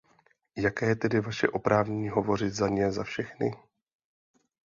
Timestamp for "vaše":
1.19-1.49